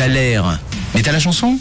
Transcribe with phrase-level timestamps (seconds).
[0.00, 0.58] T'as l'air.
[0.94, 1.58] Mais t'as la chanson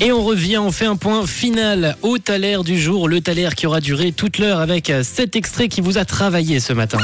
[0.00, 3.66] Et on revient, on fait un point final au Thaler du jour, le Thaler qui
[3.66, 6.96] aura duré toute l'heure avec cet extrait qui vous a travaillé ce matin.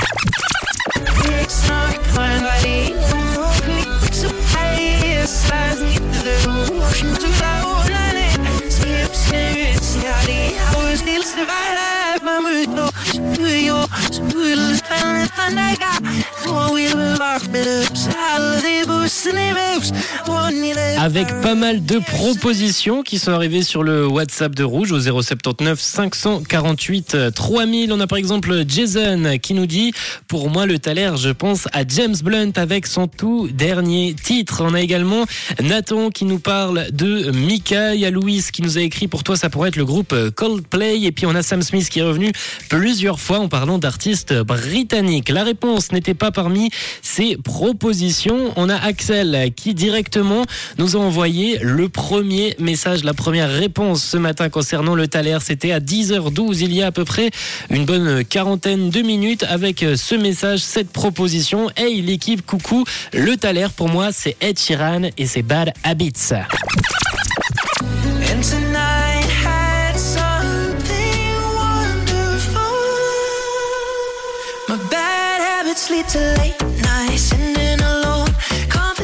[20.99, 25.81] Avec pas mal de propositions qui sont arrivées sur le WhatsApp de Rouge au 079
[25.81, 27.93] 548 3000.
[27.93, 29.93] On a par exemple Jason qui nous dit
[30.29, 34.63] Pour moi, le Thaler, je pense à James Blunt avec son tout dernier titre.
[34.65, 35.25] On a également
[35.63, 37.95] Nathan qui nous parle de Mika.
[37.95, 40.15] Il y a Louise qui nous a écrit Pour toi, ça pourrait être le groupe
[40.35, 41.03] Coldplay.
[41.03, 42.33] Et puis on a Sam Smith qui est revenu
[42.69, 45.29] plusieurs fois en parlant d'artistes britanniques.
[45.29, 46.71] La réponse n'était pas parmi
[47.07, 48.53] ces propositions.
[48.57, 50.45] On a Axel qui directement
[50.79, 55.39] nous a envoyé le premier message, la première réponse ce matin concernant le Thaler.
[55.41, 57.31] C'était à 10h12, il y a à peu près
[57.71, 61.71] une bonne quarantaine de minutes avec ce message, cette proposition.
[61.77, 66.33] Hey l'équipe, coucou, le Thaler pour moi c'est Ed Sheeran et c'est Bad Habits.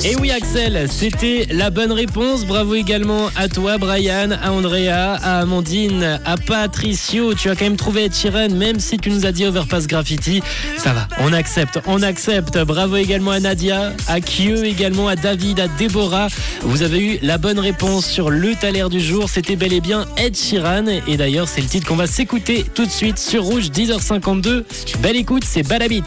[0.05, 2.45] Et oui Axel, c'était la bonne réponse.
[2.45, 7.35] Bravo également à toi Brian, à Andrea, à Amandine, à Patricio.
[7.35, 10.43] Tu as quand même trouvé Sheeran, même si tu nous as dit Overpass Graffiti.
[10.77, 12.59] Ça va, on accepte, on accepte.
[12.59, 16.27] Bravo également à Nadia, à Kieu également, à David, à Déborah.
[16.63, 19.29] Vous avez eu la bonne réponse sur le taler du jour.
[19.31, 20.87] C'était bel et bien Ed Sheeran.
[21.07, 24.65] Et d'ailleurs, c'est le titre qu'on va s'écouter tout de suite sur Rouge, 10h52.
[25.01, 26.03] Belle écoute, c'est Balabits.